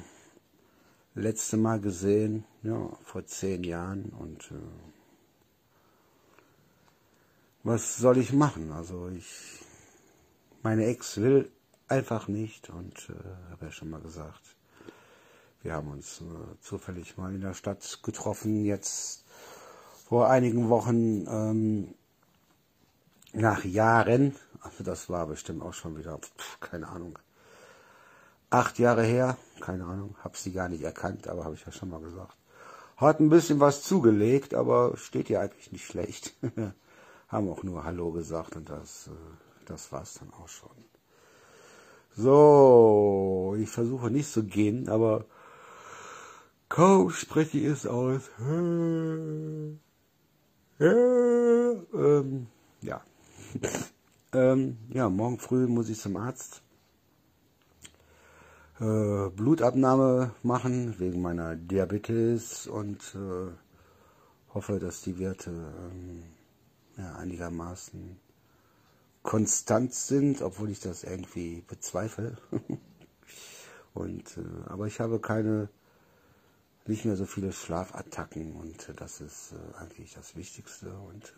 letzte 1.15 1.57
Mal 1.57 1.81
gesehen, 1.81 2.45
ja, 2.63 2.91
vor 3.05 3.27
zehn 3.27 3.65
Jahren. 3.65 4.13
Und 4.19 4.51
äh, 4.51 4.98
was 7.69 7.99
soll 7.99 8.17
ich 8.17 8.33
machen? 8.33 8.73
Also 8.73 9.09
ich, 9.09 9.63
meine 10.63 10.87
Ex 10.87 11.19
will 11.19 11.51
einfach 11.87 12.27
nicht 12.27 12.71
und 12.71 13.11
äh, 13.11 13.51
habe 13.51 13.67
ja 13.67 13.71
schon 13.71 13.91
mal 13.91 14.01
gesagt, 14.01 14.57
wir 15.63 15.75
haben 15.75 15.91
uns 15.91 16.23
äh, 16.23 16.61
zufällig 16.63 17.19
mal 17.19 17.35
in 17.35 17.43
der 17.43 17.53
Stadt 17.53 18.01
getroffen, 18.03 18.65
jetzt 18.65 19.25
vor 20.09 20.31
einigen 20.31 20.71
Wochen 20.71 21.27
ähm, 21.29 21.95
nach 23.35 23.65
Jahren, 23.65 24.35
also 24.63 24.83
das 24.83 25.11
war 25.11 25.27
bestimmt 25.27 25.63
auch 25.63 25.75
schon 25.75 25.99
wieder, 25.99 26.19
pf, 26.19 26.61
keine 26.61 26.89
Ahnung, 26.89 27.19
acht 28.49 28.79
Jahre 28.79 29.03
her, 29.03 29.37
keine 29.61 29.85
Ahnung, 29.85 30.17
hab 30.25 30.39
sie 30.39 30.53
gar 30.53 30.71
nicht 30.71 30.83
erkannt, 30.85 31.29
aber 31.29 31.45
habe 31.45 31.55
ich 31.55 31.67
ja 31.67 31.73
schon 31.73 31.91
mal 31.91 32.01
gesagt. 32.01 32.35
Hat 32.97 33.21
ein 33.21 33.29
bisschen 33.29 33.61
was 33.61 33.83
zugelegt, 33.83 34.55
aber 34.55 34.97
steht 34.97 35.29
ja 35.29 35.41
eigentlich 35.41 35.71
nicht 35.71 35.85
schlecht. 35.85 36.35
haben 37.29 37.49
auch 37.49 37.63
nur 37.63 37.85
Hallo 37.85 38.11
gesagt 38.13 38.57
und 38.57 38.69
das, 38.69 39.09
äh, 39.09 39.11
das 39.67 39.93
war's 39.93 40.15
dann 40.15 40.33
auch 40.33 40.49
schon. 40.49 40.71
So, 42.17 43.55
ich 43.59 43.69
versuche 43.69 44.11
nicht 44.11 44.31
zu 44.31 44.45
gehen, 44.45 44.89
aber 44.89 45.25
Kaum 46.69 47.11
spreche 47.11 47.59
ich 47.59 47.65
es 47.65 47.87
aus. 47.87 48.23
Ähm, 48.41 49.81
ja. 52.83 53.01
ähm, 54.33 54.77
ja, 54.91 55.09
morgen 55.09 55.39
früh 55.39 55.67
muss 55.67 55.89
ich 55.89 55.99
zum 55.99 56.17
Arzt. 56.17 56.63
Äh, 58.81 59.31
Blutabnahme 59.31 60.35
machen 60.43 60.95
wegen 60.99 61.23
meiner 61.23 61.57
Diabetes 61.57 62.67
und 62.67 63.01
äh, 63.15 63.51
hoffe, 64.55 64.79
dass 64.79 65.01
die 65.01 65.19
Werte 65.19 65.51
ähm, 65.51 66.23
ja, 66.99 67.15
einigermaßen 67.17 68.19
konstant 69.23 69.95
sind, 69.95 70.43
obwohl 70.43 70.71
ich 70.71 70.81
das 70.81 71.05
irgendwie 71.05 71.63
bezweifle. 71.67 72.37
und 73.95 74.37
äh, 74.37 74.69
aber 74.69 74.87
ich 74.87 75.01
habe 75.01 75.21
keine 75.21 75.69
nicht 76.87 77.05
mehr 77.05 77.17
so 77.17 77.27
viele 77.27 77.53
Schlafattacken 77.53 78.55
und 78.57 78.89
äh, 78.89 78.95
das 78.95 79.21
ist 79.21 79.53
äh, 79.53 79.79
eigentlich 79.79 80.15
das 80.15 80.37
Wichtigste. 80.37 80.93
Und 80.93 81.35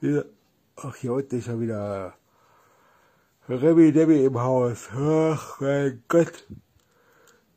äh, 0.00 0.08
ja, 0.08 0.24
ach, 0.76 0.96
hier 0.96 1.12
unten 1.12 1.38
ist 1.38 1.48
ja 1.48 1.60
wieder 1.60 2.14
Remy 3.48 3.92
Debbie 3.92 4.24
im 4.24 4.38
Haus. 4.38 4.88
Ach 4.92 5.60
mein 5.60 6.02
Gott. 6.08 6.46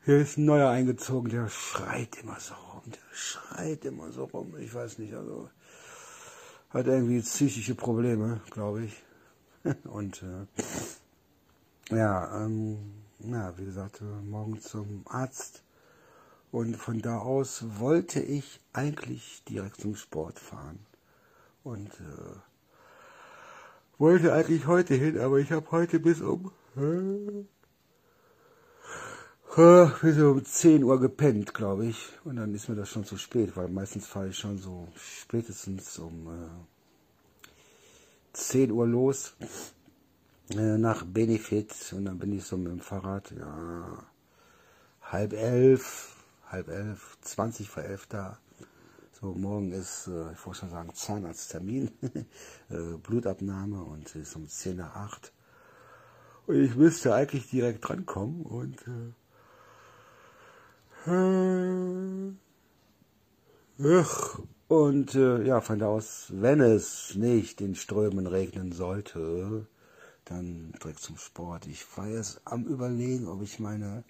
Hier 0.05 0.17
ist 0.17 0.37
ein 0.37 0.45
neuer 0.45 0.69
eingezogen, 0.69 1.29
der 1.29 1.49
schreit 1.49 2.17
immer 2.21 2.39
so 2.39 2.55
rum. 2.55 2.83
Der 2.87 3.15
schreit 3.15 3.85
immer 3.85 4.11
so 4.11 4.25
rum. 4.25 4.57
Ich 4.57 4.73
weiß 4.73 4.97
nicht, 4.97 5.13
also 5.13 5.49
hat 6.69 6.87
irgendwie 6.87 7.21
psychische 7.21 7.75
Probleme, 7.75 8.41
glaube 8.51 8.85
ich. 8.85 9.03
Und 9.85 10.23
äh, 10.23 10.45
ja, 11.95 12.45
ähm, 12.45 12.77
ja, 13.19 13.57
wie 13.57 13.65
gesagt, 13.65 14.01
äh, 14.01 14.25
morgen 14.25 14.61
zum 14.61 15.03
Arzt 15.05 15.63
und 16.51 16.75
von 16.77 17.01
da 17.01 17.19
aus 17.19 17.63
wollte 17.79 18.19
ich 18.21 18.59
eigentlich 18.73 19.43
direkt 19.43 19.81
zum 19.81 19.95
Sport 19.95 20.39
fahren. 20.39 20.79
Und 21.63 21.91
äh, 21.99 22.39
wollte 23.99 24.33
eigentlich 24.33 24.65
heute 24.65 24.95
hin, 24.95 25.19
aber 25.19 25.37
ich 25.39 25.51
habe 25.51 25.69
heute 25.71 25.99
bis 25.99 26.21
um 26.21 26.51
äh, 26.75 27.45
bis 29.55 30.17
um 30.19 30.45
10 30.45 30.83
Uhr 30.83 30.99
gepennt, 30.99 31.53
glaube 31.53 31.87
ich. 31.87 31.97
Und 32.23 32.35
dann 32.35 32.53
ist 32.53 32.69
mir 32.69 32.75
das 32.75 32.89
schon 32.89 33.05
zu 33.05 33.17
spät, 33.17 33.55
weil 33.55 33.67
meistens 33.67 34.05
fahre 34.05 34.29
ich 34.29 34.37
schon 34.37 34.57
so 34.57 34.87
spätestens 34.95 35.97
um 35.97 36.27
äh, 36.27 36.49
10 38.33 38.71
Uhr 38.71 38.87
los 38.87 39.33
äh, 40.51 40.77
nach 40.77 41.03
Benefit 41.03 41.73
und 41.93 42.05
dann 42.05 42.19
bin 42.19 42.33
ich 42.33 42.43
so 42.43 42.57
mit 42.57 42.71
dem 42.71 42.79
Fahrrad, 42.79 43.31
ja, 43.31 44.03
halb 45.01 45.33
elf, 45.33 46.15
halb 46.47 46.67
elf, 46.69 47.17
zwanzig 47.21 47.69
vor 47.69 47.83
elf 47.83 48.05
da. 48.07 48.39
So, 49.19 49.33
morgen 49.33 49.71
ist, 49.71 50.07
äh, 50.07 50.31
ich 50.31 50.45
wollte 50.45 50.59
schon 50.59 50.69
sagen, 50.69 50.93
Zahnarzttermin, 50.93 51.91
äh, 52.69 52.97
Blutabnahme 53.01 53.83
und 53.83 54.07
es 54.07 54.15
ist 54.15 54.35
um 54.35 54.47
zehn 54.47 54.77
nach 54.77 54.95
acht. 54.95 55.33
Und 56.47 56.63
ich 56.63 56.75
müsste 56.75 57.13
eigentlich 57.13 57.49
direkt 57.49 57.87
drankommen 57.87 58.43
und 58.43 58.81
äh, 58.87 59.13
und 64.67 65.15
äh, 65.15 65.43
ja, 65.43 65.61
von 65.61 65.79
da 65.79 65.87
aus, 65.87 66.27
wenn 66.29 66.61
es 66.61 67.15
nicht 67.15 67.61
in 67.61 67.75
Strömen 67.75 68.27
regnen 68.27 68.71
sollte, 68.71 69.65
dann 70.25 70.73
direkt 70.73 70.99
zum 70.99 71.17
Sport. 71.17 71.65
Ich 71.67 71.85
war 71.97 72.07
jetzt 72.07 72.41
am 72.45 72.65
überlegen, 72.65 73.27
ob 73.27 73.41
ich 73.41 73.59
meine 73.59 74.03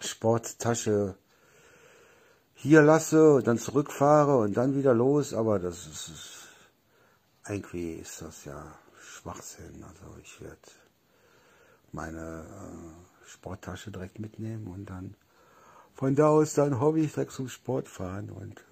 Sporttasche 0.00 1.16
hier 2.54 2.82
lasse 2.82 3.34
und 3.34 3.46
dann 3.46 3.58
zurückfahre 3.58 4.36
und 4.38 4.56
dann 4.56 4.76
wieder 4.76 4.94
los, 4.94 5.34
aber 5.34 5.58
das 5.58 5.86
ist, 5.86 6.20
irgendwie 7.48 7.94
ist 7.94 8.22
das 8.22 8.44
ja 8.44 8.78
Schwachsinn. 9.00 9.82
Also 9.82 10.16
ich 10.22 10.40
werde 10.40 10.58
meine 11.92 12.44
äh, 12.44 13.28
Sporttasche 13.28 13.90
direkt 13.90 14.18
mitnehmen 14.20 14.68
und 14.68 14.86
dann 14.86 15.16
von 15.98 16.14
da 16.14 16.28
aus 16.28 16.54
dann 16.54 16.80
ich 16.96 17.12
direkt 17.12 17.32
zum 17.32 17.48
Sport 17.48 17.88
fahren 17.88 18.30
und 18.30 18.64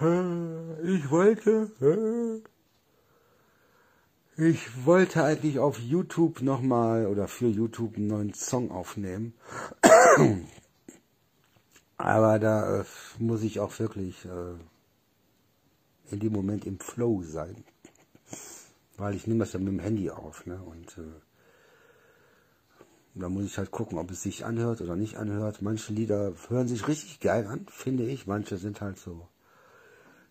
äh, 0.00 0.06
äh 0.06 0.96
ich 0.96 1.10
wollte 1.10 1.70
äh, 1.82 2.40
ich 4.42 4.86
wollte 4.86 5.22
eigentlich 5.24 5.58
auf 5.58 5.78
YouTube 5.78 6.40
nochmal 6.40 7.06
oder 7.06 7.28
für 7.28 7.48
YouTube 7.48 7.96
einen 7.96 8.06
neuen 8.06 8.32
Song 8.32 8.70
aufnehmen. 8.70 9.34
Aber 11.98 12.38
da 12.38 12.80
äh, 12.80 12.84
muss 13.18 13.42
ich 13.42 13.60
auch 13.60 13.78
wirklich 13.78 14.24
äh, 14.24 14.54
in 16.12 16.20
dem 16.20 16.32
Moment 16.32 16.64
im 16.64 16.78
Flow 16.80 17.22
sein. 17.22 17.62
weil 18.96 19.14
ich 19.14 19.26
nehme 19.26 19.40
das 19.40 19.52
ja 19.52 19.58
mit 19.58 19.68
dem 19.68 19.80
Handy 19.80 20.10
auf, 20.10 20.46
ne? 20.46 20.62
Und 20.62 20.96
äh, 20.96 21.25
da 23.18 23.28
muss 23.30 23.44
ich 23.46 23.56
halt 23.56 23.70
gucken, 23.70 23.98
ob 23.98 24.10
es 24.10 24.22
sich 24.22 24.44
anhört 24.44 24.80
oder 24.82 24.94
nicht 24.94 25.16
anhört. 25.16 25.62
Manche 25.62 25.92
Lieder 25.92 26.34
hören 26.48 26.68
sich 26.68 26.86
richtig 26.86 27.20
geil 27.20 27.46
an, 27.46 27.66
finde 27.70 28.04
ich. 28.04 28.26
Manche 28.26 28.58
sind 28.58 28.80
halt 28.80 28.98
so 28.98 29.28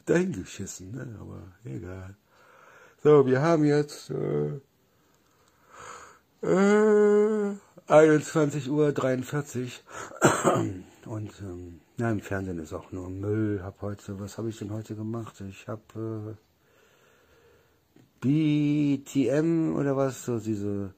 dahingeschissen, 0.05 0.91
ne? 0.91 1.17
Aber 1.19 1.41
egal. 1.63 2.15
So, 3.03 3.25
wir 3.25 3.41
haben 3.41 3.65
jetzt 3.65 4.11
äh, 4.11 4.59
äh, 6.45 7.55
21 7.87 8.69
Uhr 8.69 8.91
43 8.91 9.83
und 11.05 11.33
ähm, 11.41 11.81
ja, 11.97 12.11
im 12.11 12.19
Fernsehen 12.19 12.59
ist 12.59 12.73
auch 12.73 12.91
nur 12.91 13.09
Müll. 13.09 13.61
Hab 13.63 13.81
heute, 13.81 14.19
was 14.19 14.37
habe 14.37 14.49
ich 14.49 14.59
denn 14.59 14.71
heute 14.71 14.95
gemacht? 14.95 15.41
Ich 15.41 15.67
habe 15.67 16.35
äh, 18.23 18.95
BTM 19.05 19.75
oder 19.75 19.97
was, 19.97 20.25
so 20.25 20.39
diese 20.39 20.93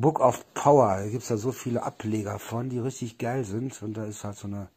Book 0.00 0.20
of 0.20 0.44
Power. 0.52 0.98
Da 0.98 1.08
gibt's 1.08 1.28
da 1.28 1.36
so 1.38 1.52
viele 1.52 1.82
Ableger 1.82 2.38
von, 2.38 2.68
die 2.68 2.78
richtig 2.78 3.18
geil 3.18 3.44
sind. 3.44 3.82
Und 3.82 3.96
da 3.96 4.04
ist 4.04 4.24
halt 4.24 4.36
so 4.36 4.46
eine, 4.46 4.68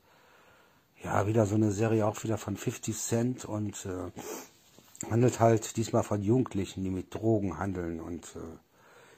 ja, 1.04 1.28
wieder 1.28 1.46
so 1.46 1.56
eine 1.56 1.72
Serie 1.72 2.06
auch 2.06 2.24
wieder 2.24 2.38
von 2.38 2.56
50 2.56 2.98
Cent 2.98 3.46
und 3.46 3.86
äh, 3.86 5.10
handelt 5.12 5.40
halt 5.40 5.76
diesmal 5.76 6.04
von 6.04 6.22
Jugendlichen, 6.22 6.84
die 6.84 6.90
mit 6.90 7.14
Drogen 7.14 7.60
handeln. 7.60 8.00
Und 8.00 8.26
äh, 8.36 8.58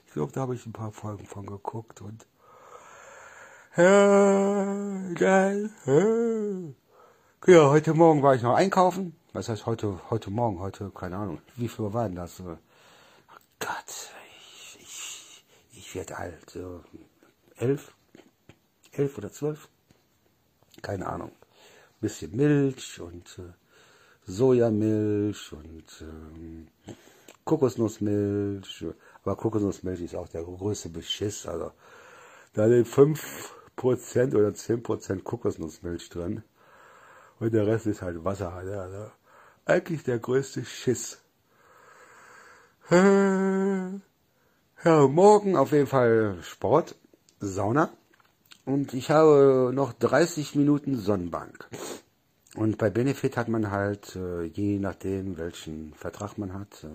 ich 0.08 0.14
glaube, 0.14 0.32
da 0.32 0.42
habe 0.42 0.56
ich 0.56 0.66
ein 0.66 0.74
paar 0.74 0.92
Folgen 0.92 1.26
von 1.26 1.46
geguckt 1.46 2.02
und 2.02 2.26
ja, 3.78 5.14
geil. 5.14 5.70
Ja, 7.48 7.70
heute 7.70 7.94
Morgen 7.94 8.22
war 8.22 8.36
ich 8.36 8.42
noch 8.42 8.56
einkaufen. 8.56 9.16
Was 9.32 9.48
heißt 9.48 9.66
heute, 9.66 9.98
heute 10.10 10.30
Morgen, 10.30 10.60
heute, 10.60 10.90
keine 10.90 11.16
Ahnung. 11.16 11.40
Wie 11.56 11.70
viel 11.70 11.94
war 11.94 12.04
denn 12.04 12.16
das? 12.16 12.42
Oh 12.42 12.58
Gott, 13.60 14.12
ich, 15.92 15.96
werde 15.96 16.18
alt. 16.18 16.50
So 16.50 16.84
elf? 17.58 17.94
Elf 18.94 19.18
oder 19.18 19.32
zwölf? 19.32 19.68
Keine 20.82 21.08
Ahnung. 21.08 21.32
Bisschen 22.00 22.36
Milch 22.36 23.00
und 23.00 23.38
äh, 23.40 23.54
Sojamilch 24.26 25.54
und 25.54 25.86
ähm, 26.02 26.68
Kokosnussmilch. 27.44 28.86
Aber 29.24 29.36
Kokosnussmilch 29.36 30.02
ist 30.02 30.16
auch 30.16 30.28
der 30.30 30.44
größte 30.44 30.90
Beschiss. 30.90 31.46
Also 31.46 31.72
da 32.54 32.68
sind 32.68 32.88
fünf 32.88 33.54
Prozent 33.76 34.34
oder 34.34 34.54
zehn 34.54 34.82
Prozent 34.82 35.24
Kokosnussmilch 35.24 36.10
drin. 36.10 36.44
Und 37.40 37.54
der 37.54 37.68
Rest 37.68 37.88
ist 37.88 38.02
halt 38.02 38.24
Wasser. 38.24 38.54
Also 38.54 39.12
eigentlich 39.66 40.04
der 40.04 40.20
größte 40.20 40.64
Schiss. 40.64 41.22
Ja, 44.84 45.08
morgen 45.08 45.56
auf 45.56 45.74
jeden 45.74 45.86
Fall 45.86 46.40
Sport, 46.42 46.96
Sauna. 47.40 47.92
Und 48.66 48.96
ich 48.96 49.12
habe 49.12 49.72
noch 49.76 49.94
30 49.94 50.56
Minuten 50.56 50.98
Sonnenbank. 50.98 51.68
Und 52.56 52.80
bei 52.80 52.90
Benefit 52.90 53.38
hat 53.38 53.48
man 53.48 53.70
halt, 53.70 54.16
äh, 54.16 54.46
je 54.46 54.80
nachdem, 54.80 55.38
welchen 55.38 55.94
Vertrag 55.94 56.40
man 56.40 56.54
hat, 56.54 56.88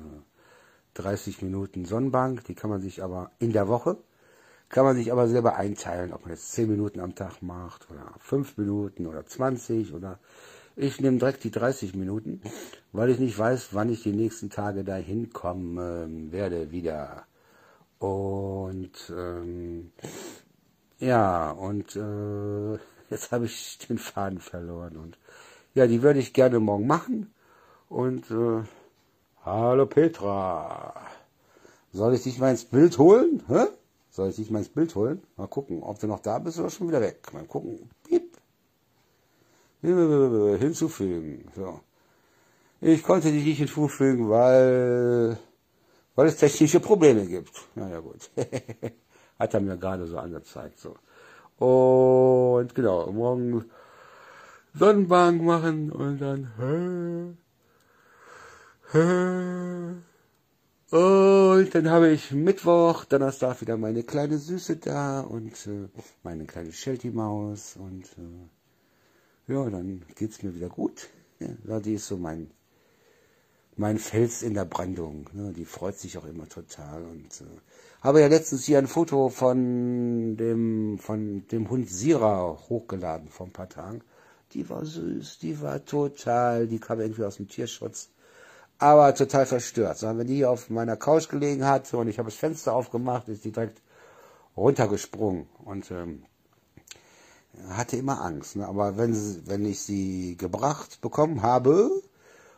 30 0.94 1.40
äh, 1.40 1.44
Minuten 1.44 1.84
Sonnenbank. 1.84 2.42
Die 2.46 2.56
kann 2.56 2.70
man 2.70 2.80
sich 2.80 3.04
aber 3.04 3.30
in 3.38 3.52
der 3.52 3.68
Woche 3.68 3.96
kann 4.68 4.84
man 4.84 4.96
sich 4.96 5.12
aber 5.12 5.28
selber 5.28 5.54
einteilen, 5.54 6.12
ob 6.12 6.22
man 6.22 6.30
jetzt 6.30 6.52
10 6.52 6.68
Minuten 6.68 6.98
am 6.98 7.14
Tag 7.14 7.40
macht 7.40 7.88
oder 7.90 8.12
5 8.18 8.56
Minuten 8.56 9.06
oder 9.06 9.24
20 9.24 9.94
oder 9.94 10.18
ich 10.74 11.00
nehme 11.00 11.18
direkt 11.18 11.44
die 11.44 11.52
30 11.52 11.94
Minuten, 11.94 12.42
weil 12.92 13.10
ich 13.10 13.18
nicht 13.18 13.38
weiß, 13.38 13.68
wann 13.72 13.90
ich 13.90 14.02
die 14.02 14.12
nächsten 14.12 14.50
Tage 14.50 14.82
da 14.82 14.96
hinkommen 14.96 15.78
äh, 15.78 16.32
werde 16.32 16.72
wieder. 16.72 17.26
Und 17.98 18.92
ähm, 19.10 19.92
ja, 20.98 21.50
und 21.50 21.96
äh, 21.96 22.78
jetzt 23.10 23.32
habe 23.32 23.46
ich 23.46 23.78
den 23.88 23.98
Faden 23.98 24.40
verloren. 24.40 24.96
Und 24.96 25.18
ja, 25.74 25.86
die 25.86 26.02
würde 26.02 26.20
ich 26.20 26.32
gerne 26.32 26.60
morgen 26.60 26.86
machen. 26.86 27.32
Und 27.88 28.30
äh, 28.30 28.62
hallo 29.44 29.86
Petra, 29.86 30.94
soll 31.92 32.14
ich 32.14 32.22
dich 32.22 32.38
mal 32.38 32.50
ins 32.50 32.64
Bild 32.64 32.98
holen? 32.98 33.42
Hä? 33.48 33.66
Soll 34.10 34.30
ich 34.30 34.36
dich 34.36 34.50
mal 34.50 34.60
ins 34.60 34.68
Bild 34.70 34.94
holen? 34.94 35.22
Mal 35.36 35.46
gucken, 35.46 35.82
ob 35.82 35.98
du 35.98 36.06
noch 36.06 36.20
da 36.20 36.38
bist 36.38 36.58
oder 36.58 36.70
schon 36.70 36.88
wieder 36.88 37.00
weg. 37.00 37.32
Mal 37.32 37.44
gucken. 37.44 37.90
Piep. 38.04 38.36
Hinzufügen. 39.82 41.50
So. 41.54 41.80
Ich 42.80 43.02
konnte 43.02 43.30
dich 43.30 43.44
nicht 43.44 43.58
hinzufügen, 43.58 44.28
weil, 44.28 45.38
weil 46.16 46.26
es 46.26 46.36
technische 46.36 46.80
Probleme 46.80 47.24
gibt. 47.26 47.52
Naja, 47.76 48.00
gut. 48.00 48.30
Hat 49.38 49.54
er 49.54 49.60
mir 49.60 49.76
gerade 49.76 50.06
so 50.06 50.18
angezeigt. 50.18 50.80
So. 50.80 50.96
Und 51.64 52.74
genau, 52.74 53.12
morgen 53.12 53.66
Sonnenbank 54.74 55.42
machen 55.42 55.92
und 55.92 56.20
dann. 56.20 57.38
Und 60.90 61.74
dann 61.74 61.90
habe 61.90 62.10
ich 62.10 62.30
Mittwoch, 62.30 63.04
Donnerstag 63.04 63.60
wieder 63.60 63.76
meine 63.76 64.02
kleine 64.04 64.38
Süße 64.38 64.76
da 64.76 65.20
und 65.20 65.66
äh, 65.66 65.88
meine 66.22 66.46
kleine 66.46 66.72
Shelty-Maus. 66.72 67.76
Und 67.76 68.04
äh, 68.04 69.52
ja, 69.52 69.68
dann 69.68 70.02
geht's 70.14 70.42
mir 70.42 70.54
wieder 70.54 70.68
gut. 70.68 71.08
Ja, 71.66 71.80
die 71.80 71.94
ist 71.94 72.06
so 72.06 72.16
mein, 72.16 72.50
mein 73.76 73.98
Fels 73.98 74.42
in 74.42 74.54
der 74.54 74.64
Brandung. 74.64 75.28
Ne? 75.32 75.52
Die 75.52 75.64
freut 75.64 75.98
sich 75.98 76.18
auch 76.18 76.24
immer 76.24 76.48
total. 76.48 77.02
Und 77.04 77.40
äh, 77.40 77.60
habe 78.02 78.20
ja 78.20 78.28
letztens 78.28 78.64
hier 78.64 78.78
ein 78.78 78.86
Foto 78.86 79.28
von 79.28 80.36
dem, 80.36 80.98
von 80.98 81.46
dem 81.48 81.70
Hund 81.70 81.90
Sira 81.90 82.58
hochgeladen 82.68 83.28
vor 83.28 83.46
ein 83.46 83.52
paar 83.52 83.68
Tagen. 83.68 84.02
Die 84.52 84.68
war 84.70 84.84
süß, 84.84 85.38
die 85.38 85.60
war 85.60 85.84
total, 85.84 86.66
die 86.68 86.78
kam 86.78 87.00
irgendwie 87.00 87.24
aus 87.24 87.36
dem 87.36 87.48
Tierschutz 87.48 88.10
aber 88.78 89.14
total 89.14 89.46
verstört. 89.46 89.98
Sondern 89.98 90.18
wenn 90.18 90.26
die 90.26 90.36
hier 90.36 90.50
auf 90.50 90.70
meiner 90.70 90.96
Couch 90.96 91.28
gelegen 91.28 91.64
hat 91.64 91.92
und 91.94 92.08
ich 92.08 92.18
habe 92.18 92.30
das 92.30 92.38
Fenster 92.38 92.74
aufgemacht, 92.74 93.28
ist 93.28 93.44
die 93.44 93.52
direkt 93.52 93.80
runtergesprungen 94.56 95.46
und 95.64 95.90
ähm, 95.90 96.24
hatte 97.70 97.96
immer 97.96 98.20
Angst. 98.22 98.56
Ne? 98.56 98.66
Aber 98.66 98.96
wenn, 98.96 99.14
wenn 99.46 99.64
ich 99.64 99.80
sie 99.80 100.36
gebracht 100.36 101.00
bekommen 101.00 101.42
habe, 101.42 101.90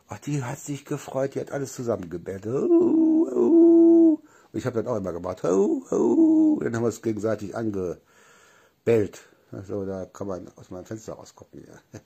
ach, 0.09 0.19
die 0.19 0.43
hat 0.43 0.59
sich 0.59 0.85
gefreut, 0.85 1.35
die 1.35 1.41
hat 1.41 1.53
alles 1.53 1.75
zusammengebettet. 1.75 2.55
Und 2.71 4.19
ich 4.53 4.67
habe 4.67 4.83
dann 4.83 4.93
auch 4.93 4.97
immer 4.97 5.13
gemacht. 5.13 5.45
Dann 5.45 5.53
haben 5.53 6.83
wir 6.83 6.89
es 6.89 7.03
gegenseitig 7.03 7.55
angebellt. 7.55 9.21
Also 9.53 9.87
da 9.87 10.05
kann 10.07 10.27
man 10.27 10.51
aus 10.57 10.71
meinem 10.71 10.85
Fenster 10.85 11.15
rausgucken. 11.15 11.65
Ja. 11.67 12.01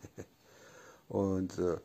und 1.08 1.58
äh, 1.58 1.78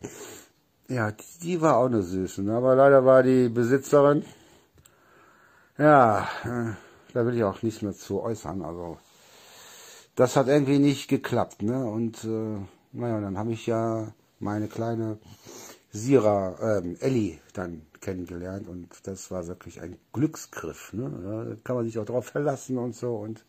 ja, 0.89 1.11
die 1.41 1.61
war 1.61 1.77
auch 1.77 1.87
eine 1.87 2.01
süße, 2.01 2.43
ne? 2.43 2.55
aber 2.55 2.75
leider 2.75 3.03
war 3.03 3.21
die 3.21 3.49
Besitzerin, 3.49 4.23
ja, 5.77 6.27
äh, 6.45 6.73
da 7.13 7.25
will 7.25 7.35
ich 7.35 7.43
auch 7.43 7.61
nichts 7.61 7.81
mehr 7.81 7.93
zu 7.93 8.21
äußern, 8.21 8.63
also 8.63 8.97
das 10.15 10.35
hat 10.35 10.47
irgendwie 10.47 10.79
nicht 10.79 11.09
geklappt, 11.09 11.61
ne? 11.61 11.85
Und 11.85 12.23
äh, 12.23 12.57
naja, 12.93 13.19
dann 13.19 13.37
habe 13.37 13.51
ich 13.51 13.67
ja 13.67 14.13
meine 14.39 14.67
kleine 14.67 15.19
Sira, 15.97 16.79
ähm, 16.79 16.95
Ellie 16.99 17.39
dann 17.53 17.81
kennengelernt 18.01 18.67
und 18.67 18.87
das 19.03 19.31
war 19.31 19.47
wirklich 19.47 19.81
ein 19.81 19.97
Glücksgriff, 20.13 20.93
ne? 20.93 21.09
Da 21.49 21.55
kann 21.63 21.75
man 21.75 21.85
sich 21.85 21.97
auch 21.99 22.05
drauf 22.05 22.27
verlassen 22.27 22.77
und 22.77 22.95
so 22.95 23.15
und 23.17 23.43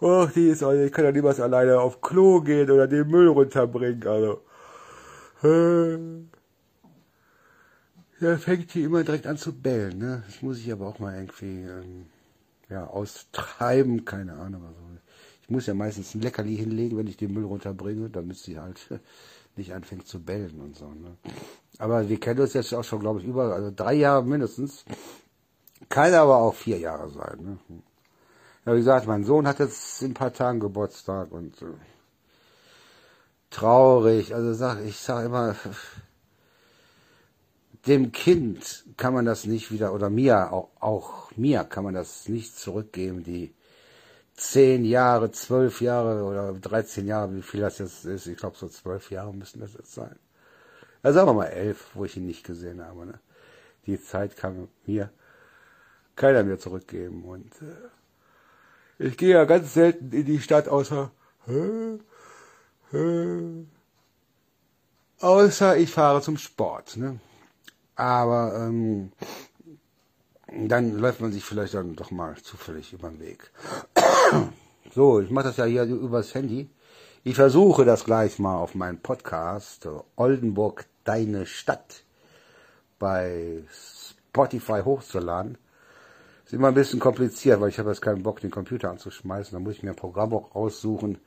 oh, 0.00 0.26
die 0.34 0.48
ist, 0.48 0.62
ich 0.62 0.92
kann 0.92 1.04
ja 1.04 1.12
niemals 1.12 1.40
alleine 1.40 1.80
auf 1.80 2.00
Klo 2.00 2.40
gehen 2.40 2.70
oder 2.70 2.86
den 2.86 3.08
Müll 3.08 3.28
runterbringen, 3.28 4.06
also 4.06 4.42
ja, 8.20 8.36
fängt 8.38 8.72
die 8.74 8.82
immer 8.84 9.04
direkt 9.04 9.26
an 9.26 9.36
zu 9.36 9.52
bellen. 9.52 9.98
Ne? 9.98 10.22
Das 10.26 10.42
muss 10.42 10.58
ich 10.58 10.72
aber 10.72 10.86
auch 10.86 10.98
mal 10.98 11.14
irgendwie 11.14 11.62
ähm, 11.62 12.06
ja, 12.70 12.86
austreiben, 12.86 14.04
keine 14.04 14.34
Ahnung. 14.34 14.64
Also, 14.64 14.80
ich 15.42 15.50
muss 15.50 15.66
ja 15.66 15.74
meistens 15.74 16.14
ein 16.14 16.22
Leckerli 16.22 16.56
hinlegen, 16.56 16.96
wenn 16.98 17.06
ich 17.06 17.16
den 17.16 17.32
Müll 17.32 17.44
runterbringe, 17.44 18.10
damit 18.10 18.36
sie 18.38 18.58
halt 18.58 18.88
nicht 19.56 19.72
anfängt 19.72 20.06
zu 20.06 20.22
bellen 20.22 20.60
und 20.60 20.76
so. 20.76 20.86
Ne? 20.86 21.16
Aber 21.78 22.08
wir 22.08 22.20
kennen 22.20 22.40
uns 22.40 22.54
jetzt 22.54 22.72
auch 22.74 22.84
schon, 22.84 23.00
glaube 23.00 23.20
ich, 23.20 23.26
über 23.26 23.54
also 23.54 23.72
drei 23.74 23.94
Jahre 23.94 24.24
mindestens. 24.24 24.84
Kann 25.88 26.14
aber 26.14 26.36
auch 26.36 26.54
vier 26.54 26.78
Jahre 26.78 27.10
sein. 27.10 27.58
Ne? 27.68 27.82
Ja, 28.64 28.72
wie 28.72 28.78
gesagt, 28.78 29.06
mein 29.06 29.24
Sohn 29.24 29.46
hat 29.46 29.58
jetzt 29.58 30.02
in 30.02 30.10
ein 30.10 30.14
paar 30.14 30.32
Tagen 30.32 30.58
Geburtstag 30.60 31.30
und 31.30 31.60
äh, 31.62 31.66
traurig. 33.50 34.34
Also 34.34 34.54
sag, 34.54 34.84
ich 34.84 34.98
sage 34.98 35.26
immer, 35.26 35.54
dem 37.86 38.12
Kind 38.12 38.84
kann 38.96 39.14
man 39.14 39.24
das 39.24 39.44
nicht 39.44 39.70
wieder, 39.70 39.94
oder 39.94 40.10
mir, 40.10 40.52
auch, 40.52 40.70
auch 40.80 41.30
mir 41.36 41.64
kann 41.64 41.84
man 41.84 41.94
das 41.94 42.28
nicht 42.28 42.58
zurückgeben, 42.58 43.22
die 43.22 43.54
zehn 44.36 44.84
Jahre, 44.84 45.30
zwölf 45.30 45.80
Jahre 45.80 46.24
oder 46.24 46.52
dreizehn 46.52 47.06
Jahre, 47.06 47.34
wie 47.34 47.42
viel 47.42 47.60
das 47.60 47.78
jetzt 47.78 48.04
ist, 48.04 48.26
ich 48.26 48.36
glaube 48.36 48.56
so 48.56 48.68
zwölf 48.68 49.10
Jahre 49.10 49.32
müssen 49.34 49.60
das 49.60 49.74
jetzt 49.74 49.94
sein. 49.94 50.16
Ja, 51.02 51.12
sagen 51.12 51.28
wir 51.28 51.34
mal 51.34 51.46
elf, 51.46 51.86
wo 51.94 52.04
ich 52.04 52.16
ihn 52.16 52.26
nicht 52.26 52.44
gesehen 52.44 52.84
habe. 52.84 53.06
Ne? 53.06 53.20
die 53.86 54.02
Zeit 54.02 54.36
kann 54.36 54.68
mir 54.86 55.10
keiner 56.16 56.42
mehr 56.42 56.58
zurückgeben. 56.58 57.24
Und 57.24 57.50
äh, 57.62 59.06
ich 59.06 59.16
gehe 59.16 59.30
ja 59.30 59.44
ganz 59.44 59.74
selten 59.74 60.12
in 60.12 60.24
die 60.24 60.40
Stadt, 60.40 60.68
außer 60.68 61.10
äh, 61.48 62.96
äh, 62.96 63.64
außer 65.20 65.76
ich 65.76 65.90
fahre 65.90 66.22
zum 66.22 66.36
Sport. 66.36 66.96
Ne? 66.96 67.20
Aber 67.94 68.54
ähm, 68.56 69.12
dann 70.48 70.98
läuft 70.98 71.20
man 71.20 71.32
sich 71.32 71.44
vielleicht 71.44 71.74
dann 71.74 71.96
doch 71.96 72.10
mal 72.10 72.36
zufällig 72.36 72.92
über 72.92 73.08
den 73.08 73.20
Weg. 73.20 73.50
So, 74.94 75.20
ich 75.20 75.30
mache 75.30 75.48
das 75.48 75.56
ja 75.58 75.64
hier 75.64 75.84
übers 75.84 76.34
Handy. 76.34 76.70
Ich 77.22 77.34
versuche 77.34 77.84
das 77.84 78.04
gleich 78.04 78.38
mal 78.38 78.56
auf 78.56 78.74
meinen 78.74 78.98
Podcast 78.98 79.88
Oldenburg, 80.16 80.86
deine 81.04 81.44
Stadt 81.44 82.04
bei 82.98 83.62
Spotify 83.70 84.82
hochzuladen. 84.84 85.58
Ist 86.44 86.54
immer 86.54 86.68
ein 86.68 86.74
bisschen 86.74 87.00
kompliziert, 87.00 87.60
weil 87.60 87.70
ich 87.70 87.78
habe 87.78 87.90
jetzt 87.90 88.00
keinen 88.00 88.22
Bock, 88.22 88.40
den 88.40 88.50
Computer 88.50 88.90
anzuschmeißen. 88.90 89.52
Da 89.52 89.58
muss 89.58 89.74
ich 89.74 89.82
mir 89.82 89.90
ein 89.90 89.96
Programm 89.96 90.32
auch 90.32 90.54
raussuchen. 90.54 91.18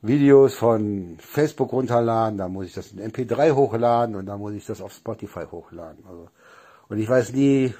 Videos 0.00 0.54
von 0.54 1.16
Facebook 1.18 1.72
runterladen, 1.72 2.38
da 2.38 2.48
muss 2.48 2.66
ich 2.66 2.74
das 2.74 2.92
in 2.92 3.00
MP3 3.00 3.54
hochladen 3.54 4.16
und 4.16 4.26
dann 4.26 4.38
muss 4.38 4.52
ich 4.52 4.66
das 4.66 4.80
auf 4.82 4.92
Spotify 4.92 5.44
hochladen. 5.50 6.04
Also, 6.08 6.28
und 6.88 6.98
ich 6.98 7.08
weiß 7.08 7.32
nie, 7.32 7.72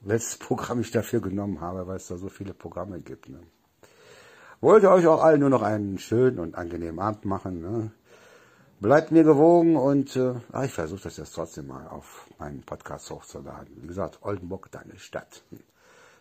welches 0.00 0.36
Programm 0.36 0.80
ich 0.80 0.90
dafür 0.90 1.20
genommen 1.20 1.60
habe, 1.60 1.86
weil 1.86 1.96
es 1.96 2.06
da 2.08 2.16
so 2.16 2.28
viele 2.28 2.54
Programme 2.54 3.00
gibt. 3.00 3.28
Ne? 3.28 3.40
Wollte 4.60 4.90
euch 4.90 5.06
auch 5.06 5.22
allen 5.22 5.40
nur 5.40 5.50
noch 5.50 5.62
einen 5.62 5.98
schönen 5.98 6.38
und 6.38 6.54
angenehmen 6.54 7.00
Abend 7.00 7.24
machen. 7.24 7.60
Ne? 7.60 7.90
Bleibt 8.80 9.12
mir 9.12 9.24
gewogen 9.24 9.76
und 9.76 10.16
äh, 10.16 10.34
ich 10.64 10.72
versuche 10.72 11.02
das 11.04 11.16
jetzt 11.16 11.34
trotzdem 11.34 11.66
mal 11.66 11.86
auf 11.88 12.26
meinen 12.38 12.62
Podcast 12.62 13.10
hochzuladen. 13.10 13.82
Wie 13.82 13.86
gesagt, 13.86 14.18
Oldenburg, 14.22 14.70
deine 14.70 14.98
Stadt. 14.98 15.42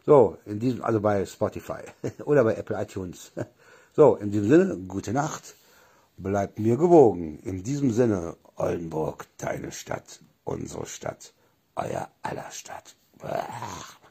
So, 0.06 0.38
in 0.46 0.60
diesem, 0.60 0.84
also 0.84 1.00
bei 1.00 1.26
Spotify 1.26 1.84
oder 2.26 2.43
bei 2.43 2.56
Apple 2.56 2.82
iTunes. 2.82 3.32
So, 3.96 4.15
in 4.15 4.32
diesem 4.32 4.50
Sinne, 4.50 4.78
gute 4.88 5.13
Nacht. 5.13 5.54
Bleibt 6.17 6.58
mir 6.58 6.78
gewogen. 6.78 7.38
In 7.43 7.62
diesem 7.62 7.91
Sinne, 7.91 8.38
Oldenburg, 8.56 9.28
deine 9.38 9.72
Stadt, 9.72 10.19
unsere 10.43 10.88
Stadt, 10.88 11.32
euer 11.76 12.10
aller 12.24 12.50
Stadt. 12.50 12.96